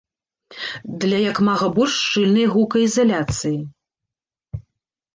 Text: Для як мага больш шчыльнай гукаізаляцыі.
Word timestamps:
Для 1.03 1.19
як 1.31 1.37
мага 1.49 1.69
больш 1.77 1.93
шчыльнай 2.07 2.51
гукаізаляцыі. 2.57 3.57